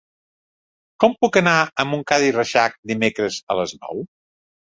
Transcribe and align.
Com 1.03 1.13
puc 1.25 1.37
anar 1.41 1.53
a 1.59 1.85
Montcada 1.91 2.27
i 2.29 2.33
Reixac 2.37 2.79
dimecres 2.93 3.39
a 3.55 3.59
les 3.61 3.77
nou? 3.85 4.05